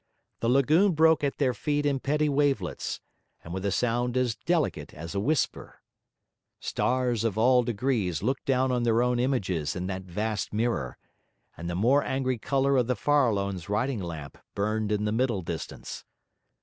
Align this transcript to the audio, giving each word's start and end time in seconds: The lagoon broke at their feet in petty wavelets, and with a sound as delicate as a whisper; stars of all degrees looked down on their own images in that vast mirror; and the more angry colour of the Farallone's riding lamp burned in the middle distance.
The 0.39 0.49
lagoon 0.49 0.93
broke 0.93 1.23
at 1.23 1.37
their 1.37 1.53
feet 1.53 1.85
in 1.85 1.99
petty 1.99 2.27
wavelets, 2.27 2.99
and 3.43 3.53
with 3.53 3.63
a 3.63 3.71
sound 3.71 4.17
as 4.17 4.33
delicate 4.35 4.95
as 4.95 5.13
a 5.13 5.19
whisper; 5.19 5.83
stars 6.59 7.23
of 7.23 7.37
all 7.37 7.61
degrees 7.61 8.23
looked 8.23 8.45
down 8.45 8.71
on 8.71 8.81
their 8.81 9.03
own 9.03 9.19
images 9.19 9.75
in 9.75 9.85
that 9.85 10.01
vast 10.01 10.51
mirror; 10.53 10.97
and 11.55 11.69
the 11.69 11.75
more 11.75 12.03
angry 12.03 12.39
colour 12.39 12.77
of 12.77 12.87
the 12.87 12.95
Farallone's 12.95 13.69
riding 13.69 14.01
lamp 14.01 14.39
burned 14.55 14.91
in 14.91 15.05
the 15.05 15.11
middle 15.11 15.43
distance. 15.43 16.03